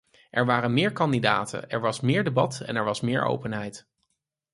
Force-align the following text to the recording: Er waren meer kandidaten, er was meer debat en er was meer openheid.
Er 0.29 0.45
waren 0.45 0.73
meer 0.73 0.91
kandidaten, 0.91 1.69
er 1.69 1.79
was 1.81 1.99
meer 1.99 2.23
debat 2.23 2.61
en 2.61 2.75
er 2.75 2.83
was 2.83 3.01
meer 3.01 3.23
openheid. 3.25 3.87